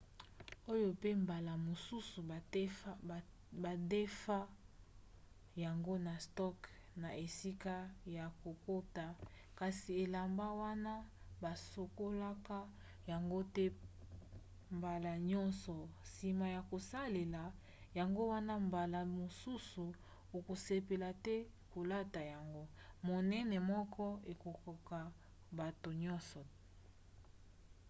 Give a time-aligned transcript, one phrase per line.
[0.73, 2.17] oyo pe mbala mosusu
[3.69, 4.39] badefa
[5.63, 6.57] yango na stock
[7.01, 7.75] na esika
[8.17, 9.05] ya kokota
[9.59, 10.93] kasi elamba wana
[11.41, 12.57] basokolaka
[13.11, 13.65] yango te
[14.77, 17.43] mbala nyonso nsima ya kosalela
[17.99, 19.85] yango wana mbala mosusu
[20.37, 21.35] okosepela te
[21.71, 22.63] kolata yango.
[23.07, 24.99] monene moko ekokoka
[25.57, 26.41] bato nyonso!